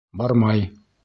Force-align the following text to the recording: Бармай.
Бармай. 0.21 0.65